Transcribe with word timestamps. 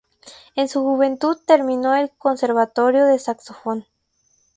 En 0.55 0.67
su 0.67 0.81
juventud 0.81 1.37
terminó 1.45 1.93
el 1.95 2.09
conservatorio 2.17 3.05
de 3.05 3.19
saxofón. 3.19 3.85